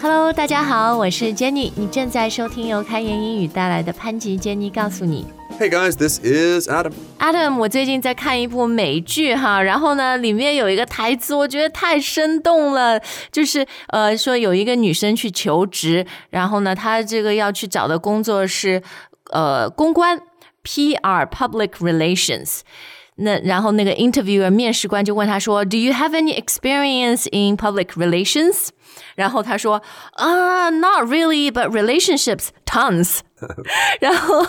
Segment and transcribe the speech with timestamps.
[0.00, 5.26] Hello，大家好，我是 Jenny，你正在收听由开言英语带来的潘吉 Jenny 告诉你。
[5.58, 6.92] Hey guys, this is Adam.
[7.18, 13.00] Adam，我最近在看一部美剧哈，然后呢，里面有一个台词，我觉得太生动了，
[13.32, 18.80] 就是呃，说有一个女生去求职，然后呢，她这个要去找的工作是
[19.32, 20.20] 呃公关
[20.62, 22.60] PR Public Relations。
[23.17, 28.69] 那然后那个 interviewer 面试官就问他说，Do you have any experience in public relations？
[29.15, 29.81] 然后他说
[30.13, 33.19] 啊、n o t really, but relationships tons
[33.99, 34.45] 。然后，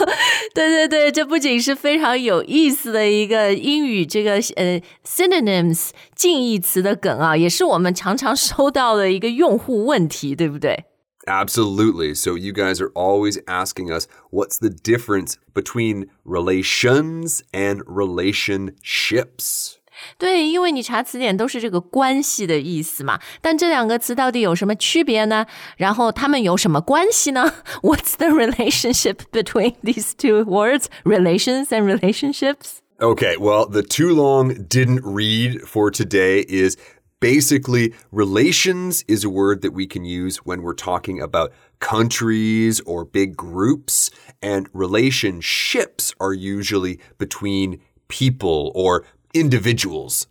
[0.54, 10.84] 对对对，这不仅是非常有意思的一个英语这个呃 synonyms 近义词的梗啊，也是我们常常收到的一个用户问题，对不对？
[11.26, 12.14] Absolutely.
[12.14, 19.78] So you guys are always asking us what's the difference between relations and relationships?
[20.18, 25.46] 对，因为你查词典都是这个关系的意思嘛，但这两个词到底有什么区别呢？
[25.76, 27.54] 然后它们有什么关系呢？
[27.80, 32.80] What's the relationship between these two words, relations and relationships?
[32.98, 36.76] Okay, well, the too long didn't read for today is
[37.20, 43.04] basically relations is a word that we can use when we're talking about countries or
[43.04, 44.10] big groups,
[44.42, 50.26] and relationships are usually between people or individuals.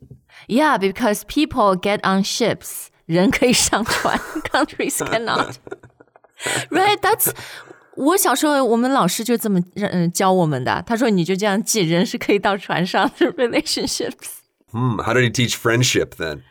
[0.47, 2.89] Yeah, because people get on ships.
[3.05, 4.17] 人可以上船，
[4.52, 5.57] countries cannot.
[6.69, 6.99] Right?
[7.02, 7.31] That's
[7.95, 10.83] 我小时候我们老师就这么嗯教我们的。
[10.85, 14.39] 他说你就这样记，人是可以到船上的 relationships.
[14.71, 16.43] Hmm, how did he teach friendship then?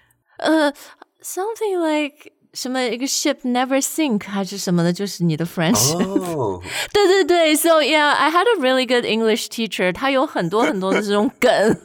[1.23, 6.37] Something like 什么一个 ship never sink 还是什么的，就是你的 friendship。
[6.37, 6.63] Oh.
[6.93, 9.93] 对对对，So yeah, I had a really good English teacher.
[9.93, 11.79] 他有很多很多的这种梗。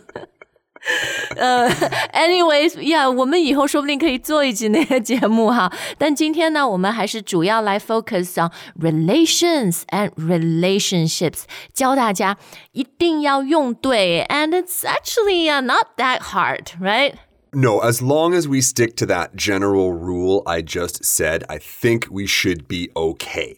[1.36, 5.72] 呃、a n y w a y s yeah，我们以后说不定可以做一集那个节目哈。
[5.98, 8.50] 但今天呢，我们还是主要来 focus on
[8.80, 11.42] relations and relationships，
[11.74, 12.38] 教大家
[12.72, 17.16] 一定要用对，and it's actually、uh, not that hard, right?
[17.54, 22.08] No, as long as we stick to that general rule I just said, I think
[22.12, 23.58] we should be okay.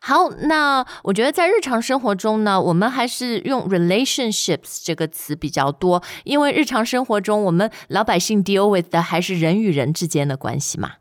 [0.00, 10.94] 好，那我觉得在日常生活中呢，我们还是用 relationships 这个词比较多，因为日常生活中我们老百姓 deal with 的还是人与人之间的关系嘛。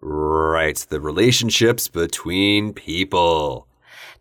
[0.00, 3.64] Right, the relationships between people.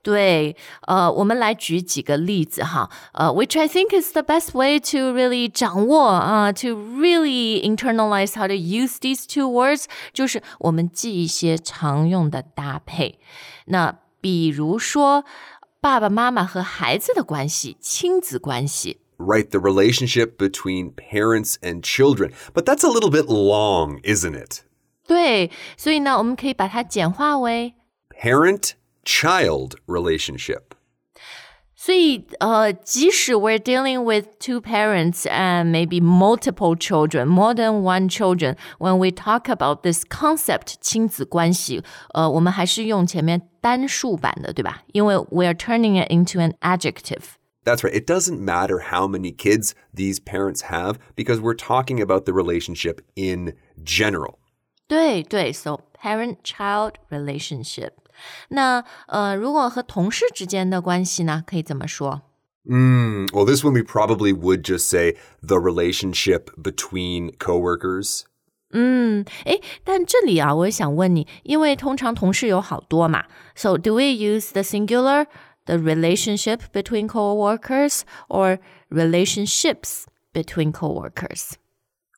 [0.04, 0.56] 对，
[0.88, 8.98] 呃，我们来举几个例子哈，呃，which I think is the best way to really 掌握啊、t o really internalize how to use
[9.00, 13.20] these two words，就是我们记一些常用的搭配。
[13.66, 15.24] 那比如说，
[15.82, 19.00] 爸爸妈妈和孩子的关系，亲子关系。
[19.18, 22.32] Right, the relationship between parents and children.
[22.54, 24.62] But that's a little bit long, isn't it?
[25.06, 27.76] 对，所以呢，我们可以把它简化为，
[28.22, 28.72] Parent
[29.04, 30.76] child relationship.
[31.76, 38.98] 所以呃，即使 we're dealing with two parents and maybe multiple children, more than one children, when
[38.98, 41.82] we talk about this concept 亲子关系，
[42.14, 44.84] 呃，我们还是用前面单数版的，对吧？
[44.92, 47.38] 因为 we are turning it into an adjective.
[47.64, 47.94] That's right.
[47.94, 53.00] It doesn't matter how many kids these parents have because we're talking about the relationship
[53.16, 54.40] in general.
[54.88, 57.92] 对对，so parent-child relationship。
[58.50, 62.22] 那呃，如果和同事之间的关系呢，可以怎么说？
[62.66, 68.24] Mm, well, this one we probably would just say the relationship between coworkers.
[68.72, 73.26] 嗯，诶，但这里啊，我也想问你，因为通常同事有好多嘛，
[73.56, 75.26] so do we use the singular,
[75.66, 78.60] the relationship between coworkers, or
[78.92, 80.04] relationships
[80.34, 81.54] between coworkers?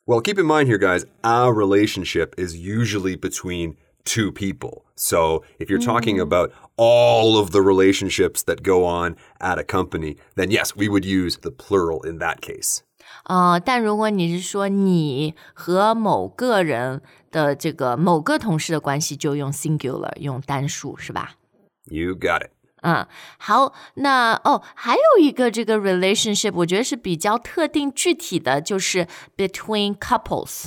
[0.04, 3.76] Well, keep in mind here, guys, our relationship is usually between
[4.06, 4.84] two people.
[4.96, 10.16] So if you're talking about all of the relationships that go on at a company,
[10.36, 12.80] then yes, we would use the plural in that case.
[13.24, 21.36] 呃，但如果你是说你和某个人的这个某个同事的关系，就用 singular，用单数，是吧？
[21.84, 22.50] You got it.
[22.82, 23.06] 嗯，
[23.38, 29.06] 好，那哦，还有一个这个 relationship，我觉得是比较特定具体的，就是
[29.36, 30.66] between couples。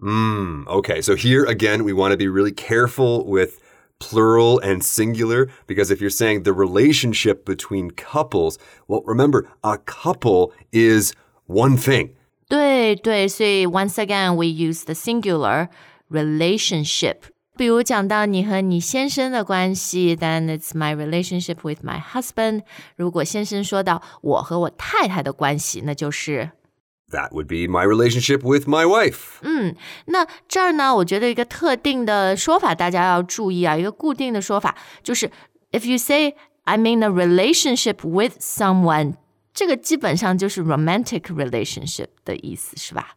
[0.00, 3.58] Mm, okay, so here again, we want to be really careful with
[3.98, 10.52] plural and singular because if you're saying the relationship between couples, well, remember, a couple
[10.70, 11.14] is
[11.46, 12.10] one thing.
[12.48, 15.68] 对对，所以 once again we use the singular
[16.10, 17.16] relationship。
[17.56, 22.64] 比如讲到你和你先生的关系，then it's my relationship with my husband。
[22.96, 26.50] 如果先生说到我和我太太的关系，那就是
[27.12, 29.38] That would be my relationship with my wife.
[29.42, 29.76] 嗯，
[30.06, 35.30] 那这儿呢，我觉得一个特定的说法大家要注意啊，一个固定的说法就是
[35.70, 36.34] if you say
[36.64, 39.14] I'm in a relationship with someone，
[39.54, 43.12] 这个基本上就是 romantic relationship 的意思，是吧？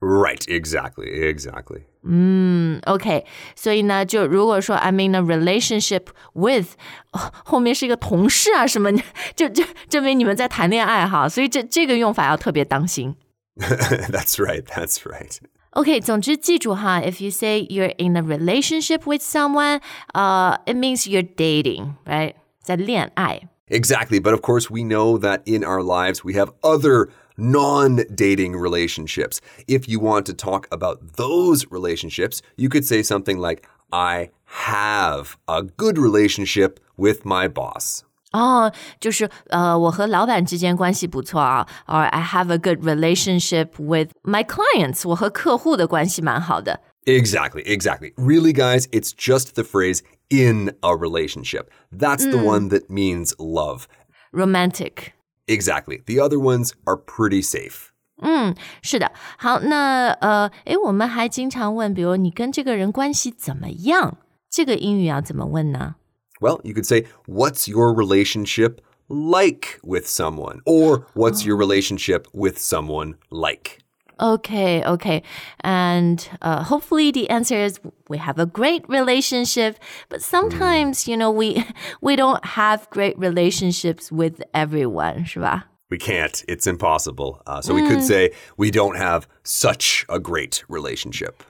[0.00, 1.82] Right, exactly, exactly.
[2.02, 6.68] 嗯，OK，所以呢，就如果说 I'm in a relationship with，、
[7.12, 8.90] 哦后面是一个同事啊什么，
[9.36, 13.14] 就就证明你们在谈恋爱哈，所以这这个用法要特别当心。
[13.58, 15.38] that's right, that's right.
[15.70, 19.80] OK，总之记住哈，if you say you're in a relationship with someone，
[20.12, 22.34] 呃、i t means you're dating，right？
[22.62, 23.48] 在恋爱。
[23.68, 28.54] Exactly, but of course, we know that in our lives we have other non dating
[28.56, 29.40] relationships.
[29.66, 34.30] If you want to talk about those relationships, you could say something like, I
[34.68, 38.04] have a good relationship with my boss.
[38.32, 46.80] 哦，就是呃，我和老板之间关系不错啊，or I have a good relationship with my clients，我和客户的关系蛮好的。
[47.06, 48.12] Exactly, exactly.
[48.16, 51.66] Really, guys, it's just the phrase in a relationship.
[51.92, 53.84] That's the one that means love.
[54.32, 55.12] romantic。
[55.46, 56.02] Exactly.
[56.06, 57.90] The other ones are pretty safe.
[58.22, 59.12] 嗯，是的。
[59.36, 64.16] 好，那呃，诶，我们还经常问，比如你跟这个人关系怎么样？
[64.50, 65.96] 这个英语要怎么问呢？
[66.39, 70.61] Well, you could say, What's your relationship like with someone?
[70.65, 73.79] Or what's your relationship with someone like?
[74.21, 75.23] Okay, okay.
[75.61, 81.31] And uh, hopefully the answer is we have a great relationship, but sometimes, you know,
[81.31, 81.63] we
[82.01, 86.43] we don't have great relationships with everyone, 是吧？We can't.
[86.47, 87.41] It's impossible.
[87.47, 91.41] Uh, so we could say, We don't have such a great relationship.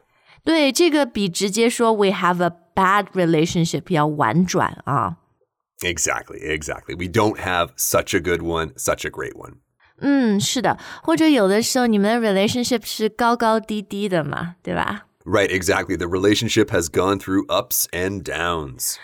[0.44, 5.16] 对，这个比直接说 we have a bad relationship 要婉转啊。
[5.80, 6.94] Exactly, exactly.
[6.96, 9.54] We don't have such a good one, such a great one.
[10.00, 15.06] 嗯，是的，或者有的时候你们的 relationship 是高高低低的嘛，对吧？
[15.24, 15.96] Right, exactly.
[15.96, 18.96] The relationship has gone through ups and downs.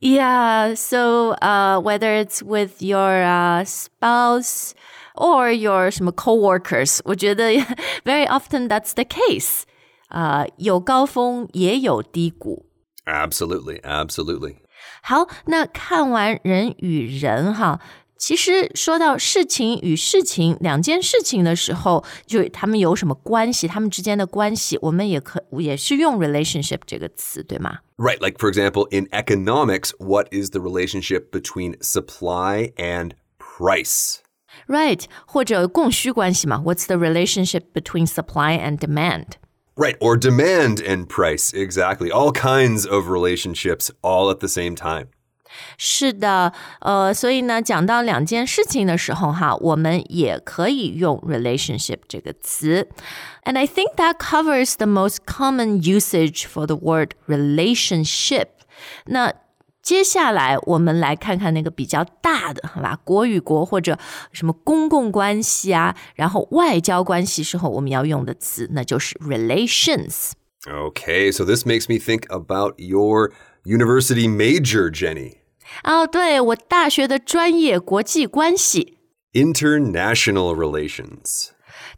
[0.00, 4.72] Yeah, so uh, whether it's with your uh, spouse
[5.14, 7.52] or your 什么 coworkers， 我觉得
[8.04, 9.62] very often that's the case.
[10.08, 12.66] 呃，有高峰也有低谷。
[13.04, 14.56] Absolutely, absolutely.
[15.02, 17.80] 好，那看完人与人哈，
[18.16, 27.78] 其实说到事情与事情两件事情的时候，就他们有什么关系，他们之间的关系，我们也可也是用 relationship 这个词，对吗？
[27.96, 34.18] Right, like for example, in economics, what is the relationship between supply and price?
[34.68, 36.62] Right，或者供需关系嘛？
[36.64, 39.24] What's the relationship between supply and demand？
[39.76, 41.52] Right, or demand and price.
[41.54, 42.10] Exactly.
[42.10, 45.08] All kinds of relationships all at the same time.
[45.76, 52.88] 是的，呃，所以呢，讲到两件事情的时候，哈，我们也可以用 relationship 这个词。
[53.44, 58.48] And I think that covers the most common usage for the word relationship。
[59.06, 59.34] 那
[59.86, 62.98] 接下来我们来看看那个比较大的，好吧？
[63.02, 63.98] 国与国或者
[64.32, 70.30] 什么公共关系啊，然后外交关系时候我们要用的词，那就是 relations。
[70.64, 73.32] Okay, so this makes me think about your
[73.64, 75.38] university major, Jenny.
[75.82, 78.98] 哦，对我大学的专业国际关系。
[79.32, 81.48] International relations.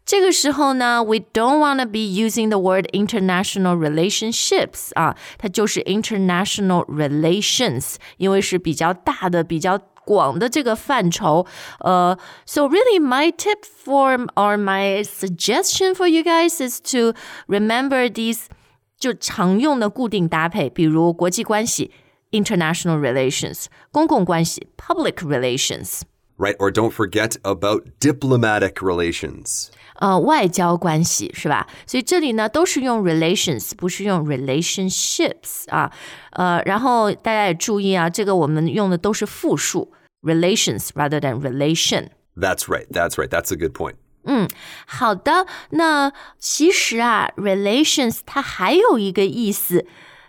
[0.09, 11.45] 这个时候呢，we don't want to be using the word international relationships 啊，它就是 international relations，因为是比较大的、比较广的这个范畴。
[11.79, 17.13] 呃、so really my tip for or my suggestion for you guys is to
[17.47, 18.45] remember these
[18.99, 21.91] 就常用的固定搭配，比如国际关系
[22.31, 26.01] international relations，公共关系 public relations。
[26.39, 29.67] Right, or don't forget about diplomatic relations.
[29.99, 31.65] 呃，外交关系是吧？
[31.87, 35.89] 所以这里呢都是用 relations，不是用 relationships 啊。
[36.31, 42.09] 呃，然后大家也注意啊，这个我们用的都是复数 relations rather than relation。
[42.35, 43.29] That's right, that's right.
[43.29, 43.95] That's a good point.
[44.85, 49.85] 好的，那其实啊，relations 它还有一个意思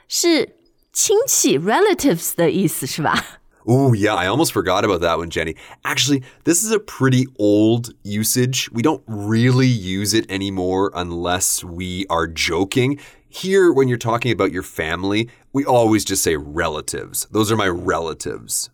[0.07, 0.57] 是
[0.93, 3.40] 亲戚 relatives 的意思是吧？
[3.69, 5.57] Ooh, yeah, I almost forgot about that one, Jenny.
[5.85, 8.71] Actually, this is a pretty old usage.
[8.73, 13.01] We don't really use it anymore unless we are joking.
[13.29, 17.27] Here, when you're talking about your family, we always just say relatives.
[17.33, 18.71] Those are my relatives.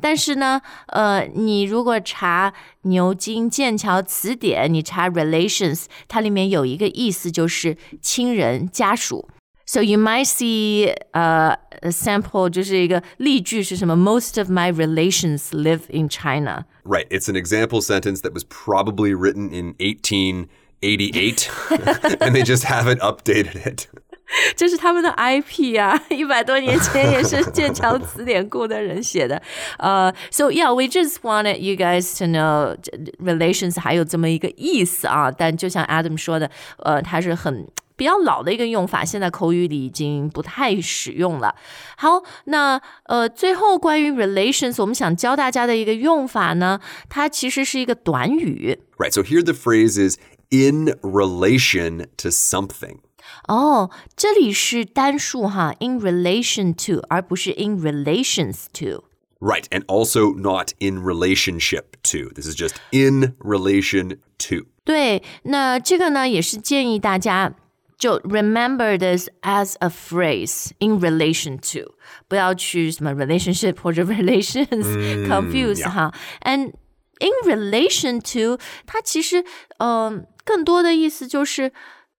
[0.00, 2.52] 但是呢，呃，你如果查
[2.82, 9.28] 牛津剑桥词典，你查 relations，它里面有一个意思就是亲人、家属。
[9.66, 13.96] So you might see uh, a sample 就是一个例句是什么？
[13.96, 16.66] Most of my relations live in China.
[16.84, 17.06] Right.
[17.08, 21.48] It's an example sentence that was probably written in 1888
[22.20, 23.86] and they just haven't updated it.
[24.56, 29.40] 这是他们的 IP 啊，一百多年前也是剑桥词典库的人写的。
[29.78, 32.76] 呃、uh,，So yeah, we just wanted you guys to know
[33.18, 35.30] relations 还有这么一个意思啊。
[35.30, 37.66] 但就像 Adam 说的，呃，它是很。
[37.97, 41.55] 比较老的一个用法，现在口语里已经不太使用了。
[41.97, 48.79] 好，那呃，最后关于 relations，我们想教大家的一个用法呢，它其实是一个短语。
[48.97, 49.11] Right.
[49.11, 50.17] So here the phrase is
[50.49, 52.99] in relation to something.
[53.47, 59.03] 哦，这里是单数哈，in relation to，而不是 in relations to。
[59.39, 59.65] Right.
[59.69, 62.33] And also not in relationship to.
[62.33, 64.17] This is just in relation
[64.49, 64.67] to.
[64.83, 67.53] 对，那这个呢，也是建议大家
[67.98, 71.94] 就 remember this as a phrase in relation to，
[72.28, 76.12] 不要去什么 relationship 或者 relations、confuse 哈。
[76.40, 76.72] And
[77.20, 79.44] in relation to，它其实
[79.78, 81.72] 嗯、呃、更多的意思就是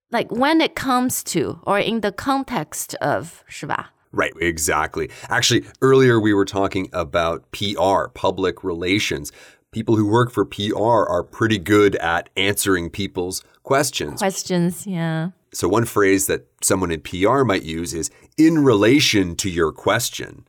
[0.08, 3.90] like when it comes to or in the context of，是吧？
[4.10, 5.10] Right, exactly.
[5.28, 9.30] Actually, earlier we were talking about PR, public relations.
[9.72, 14.20] People who work for PR are pretty good at answering people's questions.
[14.20, 15.32] Questions, yeah.
[15.52, 20.44] So, one phrase that someone in PR might use is in relation to your question.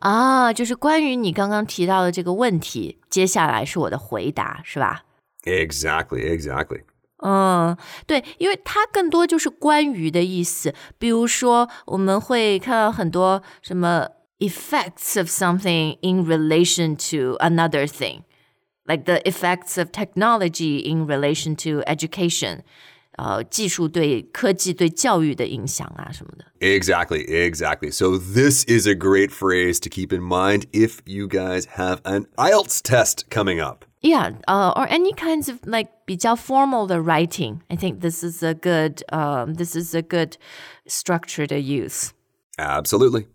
[0.00, 5.04] 啊，就是关于你刚刚提到的这个问题，接下来是我的回答，是吧？
[5.44, 6.82] Exactly, exactly.
[7.22, 7.76] 嗯，
[8.06, 10.74] 对，因为它更多就是关于的意思。
[10.98, 18.22] 比如说，我们会看到很多什么 effects of something in relation to another thing,
[18.84, 22.60] like the effects of technology in relation to education.
[23.16, 26.44] 呃，技术对科技对教育的影响啊什么的。
[26.60, 27.90] Exactly, exactly.
[27.90, 32.26] So, this is a great phrase to keep in mind if you guys have an
[32.36, 33.84] IELTS test coming up.
[34.00, 37.60] Yeah, uh, or any kinds of like 比较 formal 的 writing.
[37.68, 40.36] I think this is a good, um, this is a good
[40.86, 42.12] structure to use.
[42.56, 43.26] Absolutely.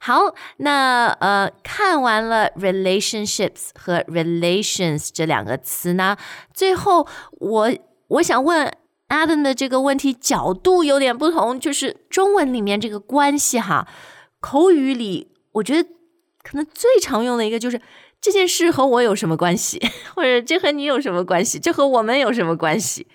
[0.00, 6.18] 好，那呃，看完了 relationships 和 relations 这两个词呢，
[6.52, 7.08] 最后
[7.38, 7.72] 我
[8.08, 8.70] 我想问
[9.08, 13.86] Adam 的这个问题角度有点不同，就是中文里面这个关系哈，
[14.40, 15.88] 口语里我觉得
[16.42, 17.80] 可能最常用的一个就是
[18.20, 19.80] 这件事和我有什么关系，
[20.14, 23.06] 或者这和你有什么关系，这和我们有什么关系。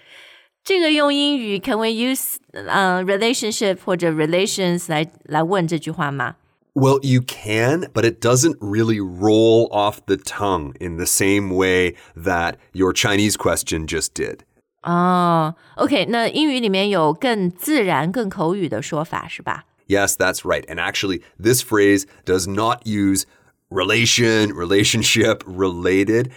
[0.64, 6.36] 这个用英语 can we use 呃、uh, relationship 或者 relations 来来问这句话吗？
[6.74, 11.96] Well, you can, but it doesn't really roll off the tongue in the same way
[12.16, 14.42] that your Chinese question just did.
[14.84, 19.66] 哦、oh,，OK，那英语里面有更自然、更口语的说法是吧？
[19.88, 20.66] Yes, that's right.
[20.68, 23.24] And actually, this phrase does not use
[23.70, 26.32] relation, relationship, related.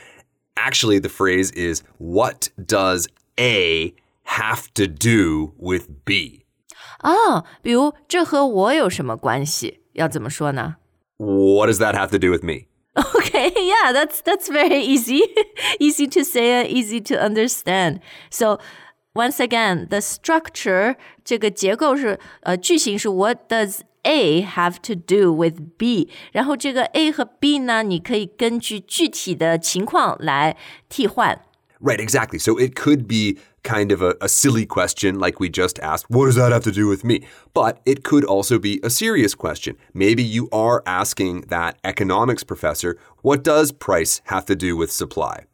[0.55, 3.07] Actually, the phrase is what does
[3.37, 3.95] A
[4.25, 6.45] have to do with B?
[7.03, 9.81] 哦，比如这和我有什么关系？
[9.93, 10.77] 要怎么说呢？
[11.19, 12.66] What does that have to do with me?
[12.97, 15.23] Okay, yeah, that's that's very easy.
[15.81, 18.01] easy to say and easy to understand.
[18.31, 18.59] So
[19.15, 26.11] once again, the structure 这个结构是呃句型是 What does A have to do with B？
[26.33, 30.57] 然后这个 A 和 B 呢，你可以根据具体的情况来
[30.89, 31.41] 替换。
[31.81, 32.39] Right, exactly.
[32.39, 36.27] So it could be kind of a, a, silly question like we just asked, what
[36.27, 37.27] does that have to do with me?
[37.55, 39.77] But it could also be a serious question.
[39.93, 45.47] Maybe you are asking that economics professor, what does price have to do with supply?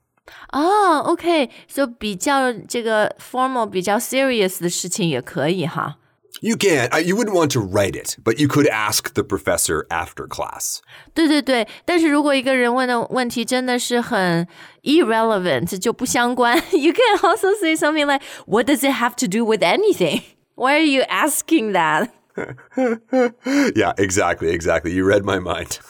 [0.53, 1.95] 哦、oh,，OK，so、okay.
[1.99, 5.97] 比较这个 formal、比较 serious 的事情也可以哈。
[6.41, 6.89] You can.
[6.93, 10.81] Uh, you wouldn't want to write it, but you could ask the professor after class.
[11.13, 14.47] 对对对，但是如果一个人问的问题真的是很
[14.83, 20.23] irrelevant，就不相关， you can also say something like, "What does it have to do with anything?
[20.55, 22.11] Why are you asking that?"
[23.75, 24.93] yeah, exactly, exactly.
[24.93, 25.79] You read my mind.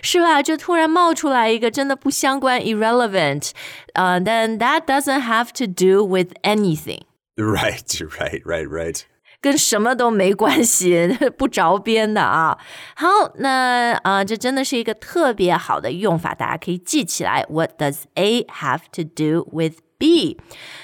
[0.00, 0.42] 是吧？
[0.42, 3.50] 就突然冒出来一个真的不相关 irrelevant，
[3.92, 7.02] 呃、uh,，then that doesn't have to do with anything.
[7.36, 7.84] Right,
[8.16, 9.02] right, right, right.
[9.41, 12.57] 跟什么都没关系，不着边的啊。
[12.95, 17.45] 好，那啊、呃，这真的是一个特别好的用法，大家可以记起来。
[17.49, 20.37] What does A have to do with B？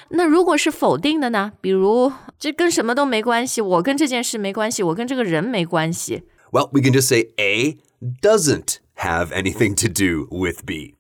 [0.10, 1.54] 那如果是否定的呢？
[1.62, 6.24] 比如这跟什么都没关系，我跟这件事没关系，我跟这个人没关系。
[6.52, 7.78] Well, we can just say A
[8.22, 10.96] doesn't have anything to do with B.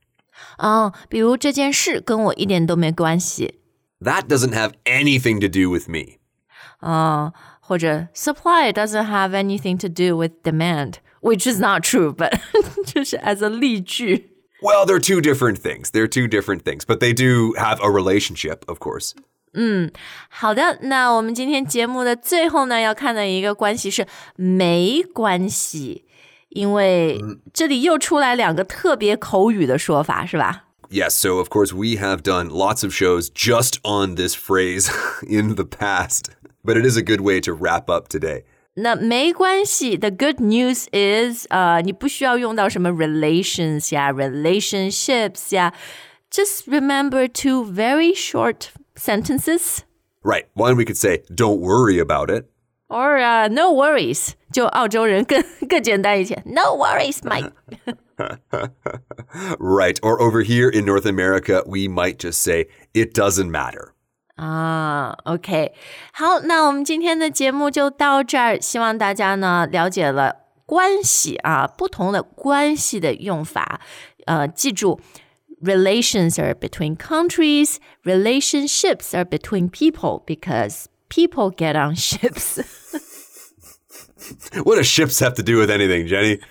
[0.57, 3.59] 哦，比如这件事跟我一点都没关系。
[4.01, 6.17] That doesn't have anything to do with me.
[6.84, 12.32] 啊、或者 supply doesn't have anything to do with demand, which is not true, but
[12.86, 14.30] 就是 as a 例句。
[14.62, 15.90] Well, they're two different things.
[15.90, 19.12] They're two different things, but they do have a relationship, of course.
[20.28, 26.04] 好的，那我们今天节目的最后呢，要看的一个关系是没关系，
[26.50, 27.20] 因为
[27.52, 30.66] 这里又出来两个特别口语的说法，是吧？
[30.90, 34.88] Yes, so of course, we have done lots of shows just on this phrase
[35.22, 36.26] in the past,
[36.65, 38.43] but it is a good way to wrap up today.
[38.77, 45.73] 那没关系，the good news is，呃、uh,，你不需要用到什么 relations 呀、relationships 呀
[46.29, 48.67] ，just remember two very short
[48.97, 49.79] sentences.
[50.21, 52.47] Right, one we could say, "Don't worry about it."
[52.89, 57.51] Or uh, no worries，就澳洲人更更简单一些，no worries, mate.
[59.59, 63.94] right, or over here in North America, we might just say, it doesn't matter.
[64.36, 65.74] 啊，OK，
[66.12, 73.80] 好，那我们今天的节目就到这儿，希望大家呢了解了关系啊，不同的关系的用法，
[74.26, 75.00] 呃，记住。
[75.62, 82.62] Relations are between countries, relationships are between people because people get on ships.
[84.64, 86.40] What do ships have to do with anything, Jenny?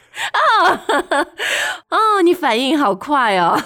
[1.90, 3.58] 哦，你反应好快哦！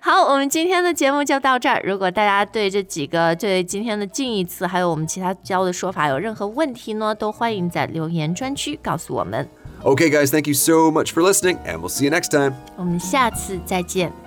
[0.00, 1.82] 好，我们今天的节目就到这儿。
[1.84, 9.48] 如果大家对这几个对今天的近义词，还有我们其他教的说法有任何问题呢，都欢迎在留言专区告诉我们。
[9.82, 12.54] Okay, guys, thank you so much for listening, and we'll see you next time.
[12.76, 14.25] 我们下次再见。